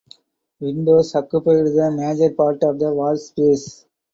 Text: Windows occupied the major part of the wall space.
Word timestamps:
Windows 0.59 1.13
occupied 1.13 1.63
the 1.67 1.91
major 1.95 2.33
part 2.33 2.63
of 2.63 2.79
the 2.79 2.91
wall 2.91 3.15
space. 3.17 3.85